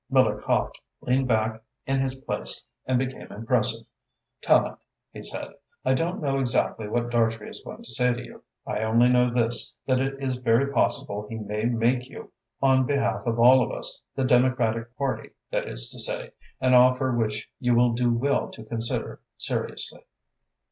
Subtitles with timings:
[0.09, 3.85] Miller coughed, leaned back in his place and became impressive.
[4.41, 4.79] "Tallente,"
[5.13, 5.53] he said,
[5.85, 8.43] "I don't know exactly what Dartrey is going to say to you.
[8.65, 12.31] I only know this, that it is very possible he may make you,
[12.63, 17.11] on behalf of all of us the Democratic Party, that is to say an offer
[17.15, 20.01] which you will do well to consider seriously."